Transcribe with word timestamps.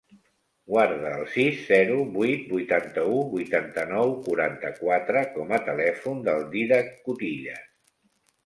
Guarda 0.69 1.09
el 1.17 1.25
sis, 1.33 1.59
zero, 1.67 1.97
vuit, 2.15 2.47
vuitanta-u, 2.55 3.19
vuitanta-nou, 3.35 4.15
quaranta-quatre 4.29 5.23
com 5.37 5.55
a 5.59 5.63
telèfon 5.69 6.25
del 6.31 6.45
Dídac 6.57 6.95
Cutillas. 7.07 7.67